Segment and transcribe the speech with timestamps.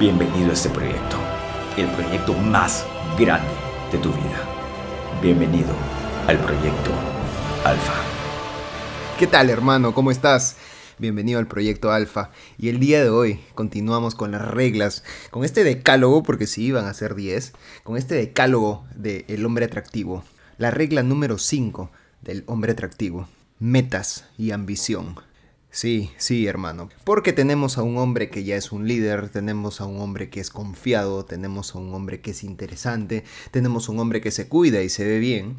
[0.00, 1.18] Bienvenido a este proyecto,
[1.76, 2.86] el proyecto más
[3.18, 3.52] grande
[3.92, 4.48] de tu vida.
[5.20, 5.74] Bienvenido
[6.26, 6.90] al proyecto
[7.66, 7.92] Alfa.
[9.18, 9.92] ¿Qué tal hermano?
[9.92, 10.56] ¿Cómo estás?
[10.96, 12.30] Bienvenido al proyecto Alfa.
[12.56, 16.86] Y el día de hoy continuamos con las reglas, con este decálogo, porque sí, iban
[16.86, 17.52] a ser 10,
[17.84, 20.24] con este decálogo del hombre atractivo.
[20.56, 21.90] La regla número 5
[22.22, 23.28] del hombre atractivo.
[23.58, 25.16] Metas y ambición.
[25.70, 26.88] Sí, sí, hermano.
[27.04, 30.40] Porque tenemos a un hombre que ya es un líder, tenemos a un hombre que
[30.40, 34.48] es confiado, tenemos a un hombre que es interesante, tenemos a un hombre que se
[34.48, 35.58] cuida y se ve bien.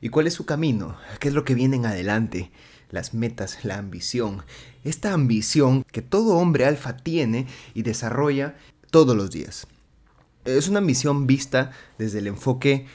[0.00, 0.96] ¿Y cuál es su camino?
[1.18, 2.52] ¿Qué es lo que viene en adelante?
[2.90, 4.44] Las metas, la ambición.
[4.84, 8.56] Esta ambición que todo hombre alfa tiene y desarrolla
[8.92, 9.66] todos los días.
[10.44, 12.86] Es una ambición vista desde el enfoque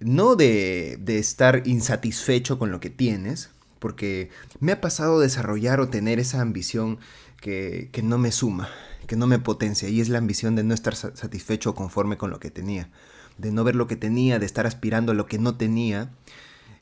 [0.00, 3.53] no de, de estar insatisfecho con lo que tienes,
[3.84, 4.30] porque
[4.60, 6.96] me ha pasado desarrollar o tener esa ambición
[7.42, 8.70] que, no me suma,
[9.06, 12.30] que no me potencia, y es la ambición de no estar satisfecho o conforme con
[12.30, 12.88] lo que tenía,
[13.36, 16.08] de no ver lo que tenía, de estar aspirando a lo que no tenía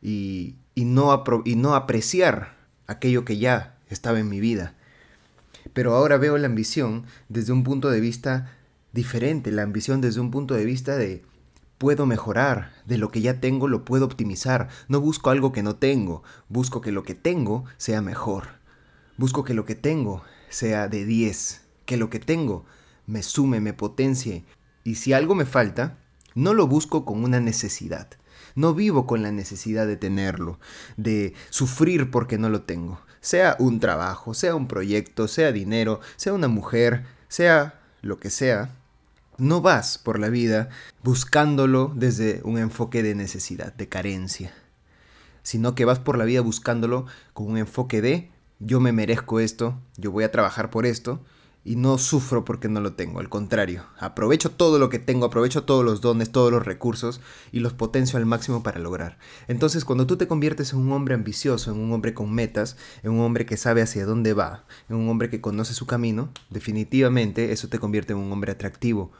[0.00, 2.54] y, no, y no apreciar
[2.86, 4.76] aquello que ya estaba en mi vida.
[5.72, 8.52] Pero ahora veo la ambición desde un punto de vista
[8.92, 11.24] diferente, la ambición desde un punto de vista de
[11.82, 15.74] puedo mejorar, de lo que ya tengo lo puedo optimizar, no busco algo que no
[15.74, 18.50] tengo, busco que lo que tengo sea mejor,
[19.16, 22.64] busco que lo que tengo sea de 10, que lo que tengo
[23.08, 24.44] me sume, me potencie,
[24.84, 25.98] y si algo me falta,
[26.36, 28.10] no lo busco con una necesidad,
[28.54, 30.60] no vivo con la necesidad de tenerlo,
[30.96, 36.32] de sufrir porque no lo tengo, sea un trabajo, sea un proyecto, sea dinero, sea
[36.32, 38.70] una mujer, sea lo que sea,
[39.38, 40.68] no vas por la vida
[41.02, 44.52] buscándolo desde un enfoque de necesidad, de carencia,
[45.42, 48.30] sino que vas por la vida buscándolo con un enfoque de
[48.64, 51.20] yo me merezco esto, yo voy a trabajar por esto,
[51.64, 55.64] y no sufro porque no lo tengo, al contrario, aprovecho todo lo que tengo, aprovecho
[55.64, 57.20] todos los dones, todos los recursos
[57.52, 59.18] y los potencio al máximo para lograr.
[59.46, 63.12] Entonces, cuando tú te conviertes en un hombre ambicioso, en un hombre con metas, en
[63.12, 67.52] un hombre que sabe hacia dónde va, en un hombre que conoce su camino, definitivamente
[67.52, 69.12] eso te convierte en un hombre atractivo,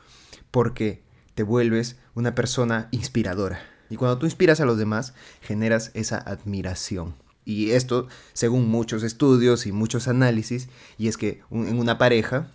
[0.51, 1.03] porque
[1.35, 3.61] te vuelves una persona inspiradora.
[3.89, 7.15] Y cuando tú inspiras a los demás, generas esa admiración.
[7.45, 12.51] Y esto, según muchos estudios y muchos análisis, y es que en una pareja,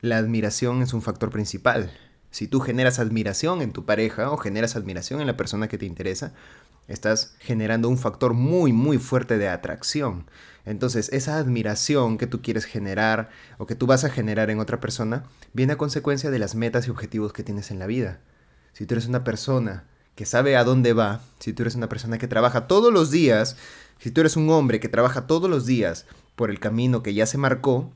[0.00, 1.92] la admiración es un factor principal.
[2.30, 5.86] Si tú generas admiración en tu pareja o generas admiración en la persona que te
[5.86, 6.32] interesa,
[6.86, 10.26] estás generando un factor muy, muy fuerte de atracción.
[10.64, 14.80] Entonces, esa admiración que tú quieres generar o que tú vas a generar en otra
[14.80, 18.20] persona viene a consecuencia de las metas y objetivos que tienes en la vida.
[18.72, 19.84] Si tú eres una persona
[20.18, 23.56] que sabe a dónde va, si tú eres una persona que trabaja todos los días
[23.98, 26.06] si tú eres un hombre que trabaja todos los días
[26.36, 27.92] por el camino que ya se marcó,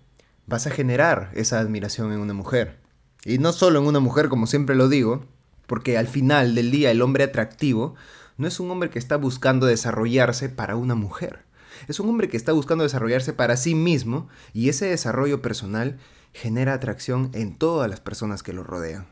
[0.46, 2.78] vas a generar esa admiración en una mujer.
[3.24, 5.24] Y no solo en una mujer, como siempre lo digo,
[5.68, 7.94] porque al final del día el hombre atractivo
[8.36, 11.44] no es un hombre que está buscando desarrollarse para una mujer.
[11.86, 15.98] Es un hombre que está buscando desarrollarse para sí mismo y ese desarrollo personal
[16.32, 19.11] genera atracción en todas las personas que lo rodean.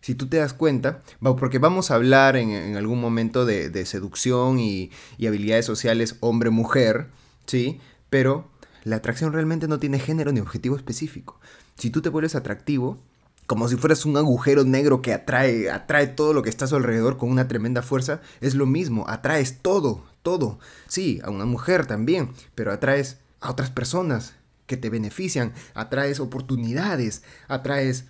[0.00, 4.90] Si tú te das cuenta, porque vamos a hablar en, algún momento de, seducción y,
[5.26, 7.08] habilidades sociales hombre-mujer,
[7.46, 7.80] ¿sí?
[8.08, 8.48] Pero
[8.84, 11.40] la atracción realmente no tiene género ni objetivo específico.
[11.76, 12.98] Si tú te vuelves atractivo,
[13.46, 16.76] como si fueras un agujero negro que atrae, atrae todo lo que está a su
[16.76, 20.58] alrededor con una tremenda fuerza, es lo mismo, atraes todo, todo.
[20.88, 24.34] Sí, a una mujer también, pero atraes a otras personas
[24.66, 28.06] que te benefician, atraes oportunidades, atraes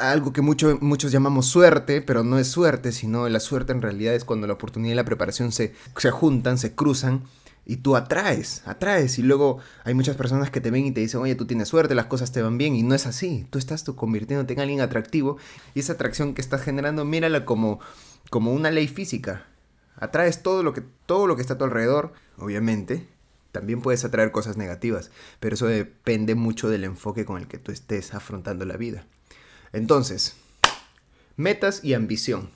[0.00, 4.24] algo que muchos llamamos suerte, pero no es suerte, sino la suerte en realidad es
[4.24, 7.22] cuando la oportunidad y la preparación se, se juntan, se cruzan
[7.64, 9.18] y tú atraes, atraes.
[9.18, 11.94] Y luego hay muchas personas que te ven y te dicen, oye, tú tienes suerte,
[11.94, 14.80] las cosas te van bien y no es así, tú estás tú convirtiéndote en alguien
[14.80, 15.38] atractivo
[15.74, 17.80] y esa atracción que estás generando, mírala como,
[18.30, 19.46] como una ley física,
[19.96, 23.06] atraes todo lo, que, todo lo que está a tu alrededor, obviamente,
[23.52, 27.70] también puedes atraer cosas negativas, pero eso depende mucho del enfoque con el que tú
[27.70, 29.06] estés afrontando la vida.
[29.72, 30.36] Entonces,
[31.36, 32.50] metas y ambición.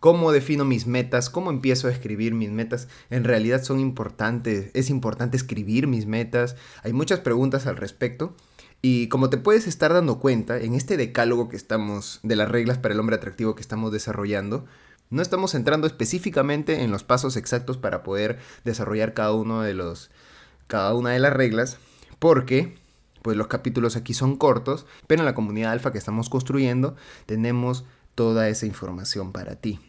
[0.00, 1.30] ¿Cómo defino mis metas?
[1.30, 2.88] ¿Cómo empiezo a escribir mis metas?
[3.08, 4.70] En realidad son importantes.
[4.74, 6.56] Es importante escribir mis metas.
[6.82, 8.34] Hay muchas preguntas al respecto.
[8.80, 12.78] Y como te puedes estar dando cuenta, en este decálogo que estamos, de las reglas
[12.78, 14.64] para el hombre atractivo que estamos desarrollando,
[15.08, 20.10] no estamos entrando específicamente en los pasos exactos para poder desarrollar cada uno de los,
[20.66, 21.76] cada una de las reglas,
[22.18, 22.74] porque
[23.22, 26.96] pues los capítulos aquí son cortos, pero en la comunidad alfa que estamos construyendo
[27.26, 27.84] tenemos
[28.14, 29.80] toda esa información para ti.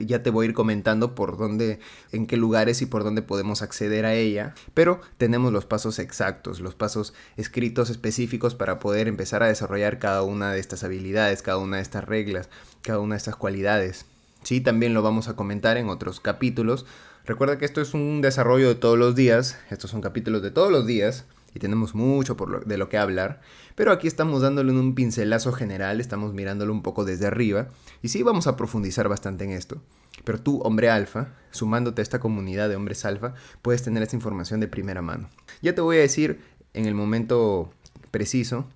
[0.00, 1.78] ya te voy a ir comentando por dónde,
[2.10, 6.58] en qué lugares y por dónde podemos acceder a ella, pero tenemos los pasos exactos,
[6.58, 11.58] los pasos escritos específicos para poder empezar a desarrollar cada una de estas habilidades, cada
[11.58, 12.50] una de estas reglas,
[12.82, 14.06] cada una de estas cualidades.
[14.42, 16.84] Sí, también lo vamos a comentar en otros capítulos.
[17.24, 20.70] Recuerda que esto es un desarrollo de todos los días, estos son capítulos de todos
[20.70, 21.24] los días
[21.54, 23.40] y tenemos mucho por de lo que hablar,
[23.74, 27.68] pero aquí estamos dándole un pincelazo general, estamos mirándolo un poco desde arriba
[28.02, 29.80] y sí vamos a profundizar bastante en esto.
[30.24, 34.60] Pero tú, hombre alfa, sumándote a esta comunidad de hombres alfa, puedes tener esta información
[34.60, 35.28] de primera mano.
[35.62, 36.40] Ya te voy a decir
[36.72, 37.72] en el momento
[38.10, 38.66] preciso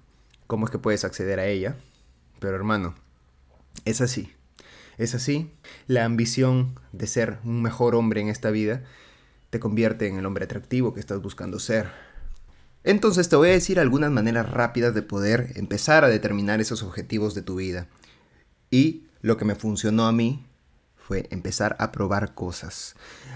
[0.47, 1.77] cómo es que puedes acceder a ella,
[2.39, 2.95] pero hermano,
[3.85, 4.33] es así.
[4.99, 5.53] Es así,
[5.87, 8.83] la ambición de ser un mejor hombre en esta vida
[9.51, 11.89] te convierte en el hombre atractivo que estás buscando ser
[12.85, 17.35] entonces te voy a decir algunas maneras rápidas de poder empezar a determinar esos objetivos
[17.35, 17.89] de tu vida.
[18.71, 20.47] Y lo que me funcionó a mí
[20.97, 22.95] fue empezar a probar cosas,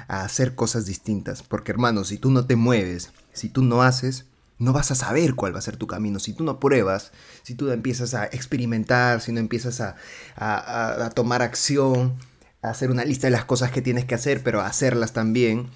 [0.08, 1.42] a hacer cosas distintas.
[1.42, 4.26] Porque hermano, si tú no te mueves, si tú no haces,
[4.58, 6.18] no vas a saber cuál va a ser tu camino.
[6.18, 7.12] Si tú no pruebas,
[7.42, 12.16] si tú empiezas a experimentar, si no empiezas a, tomar acción,
[12.62, 15.68] a hacer una lista de las cosas que tienes que hacer, pero a hacerlas también,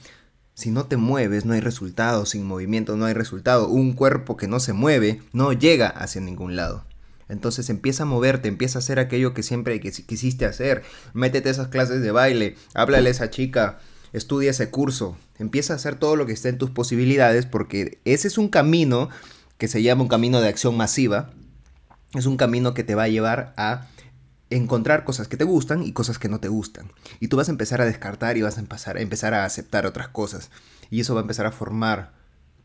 [0.56, 2.24] si no te mueves, no hay resultado.
[2.24, 3.68] Sin movimiento no hay resultado.
[3.68, 6.82] Un cuerpo que no se mueve no llega hacia ningún lado.
[7.28, 10.82] Entonces empieza a moverte, empieza a hacer aquello que siempre quisiste hacer.
[11.12, 13.80] Métete a esas clases de baile, háblale a esa chica,
[14.14, 15.18] estudia ese curso.
[15.38, 19.10] Empieza a hacer todo lo que esté en tus posibilidades porque ese es un camino
[19.58, 21.32] que se llama un camino de acción masiva.
[22.14, 23.88] Es un camino que te va a llevar a
[24.50, 26.92] encontrar cosas que te gustan y cosas que no te gustan.
[27.20, 29.86] Y tú vas a empezar a descartar y vas a empezar, a empezar a aceptar
[29.86, 30.50] otras cosas.
[30.90, 32.12] Y eso va a empezar a formar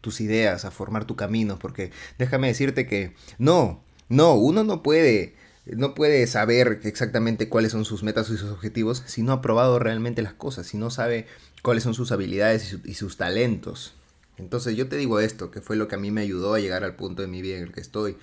[0.01, 1.57] tus ideas, a formar tu camino.
[1.57, 5.35] Porque déjame decirte que no, no, uno no puede,
[5.65, 9.79] no puede saber exactamente cuáles son sus metas y sus objetivos si no ha probado
[9.79, 11.25] realmente las cosas, si no sabe
[11.63, 13.95] cuáles son sus habilidades y, y sus talentos.
[14.37, 16.83] Entonces yo te digo esto, que fue lo que a mí me ayudó a llegar
[16.83, 18.17] al punto de mi vida en el que estoy.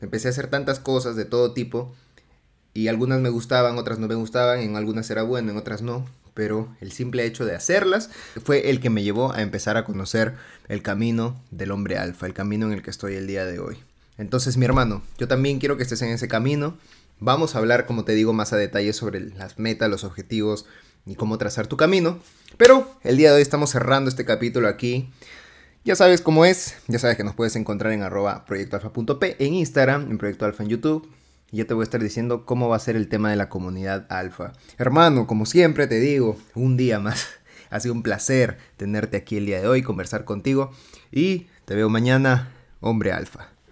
[0.00, 1.94] Empecé a hacer tantas cosas de todo tipo
[2.76, 6.04] y algunas me gustaban, otras no me gustaban, en algunas era bueno, en otras no,
[6.34, 8.10] pero el simple hecho de hacerlas
[8.44, 10.34] fue el que me llevó a empezar a conocer
[10.68, 13.78] el camino del hombre alfa, el camino en el que estoy el día de hoy.
[14.18, 16.76] Entonces, mi hermano, yo también quiero que estés en ese camino.
[17.18, 20.66] Vamos a hablar, como te digo, más a detalle sobre las metas, los objetivos
[21.06, 22.18] y cómo trazar tu camino.
[22.58, 25.10] Pero el día de hoy estamos cerrando este capítulo aquí.
[25.84, 30.10] Ya sabes cómo es, ya sabes que nos puedes encontrar en arroba proyectoalfa.p en Instagram,
[30.10, 31.08] en Proyecto Alfa en YouTube,
[31.50, 33.48] y yo te voy a estar diciendo cómo va a ser el tema de la
[33.48, 34.52] comunidad alfa.
[34.78, 37.28] Hermano, como siempre te digo, un día más.
[37.68, 40.70] Ha sido un placer tenerte aquí el día de hoy, conversar contigo
[41.10, 43.55] y te veo mañana, hombre alfa.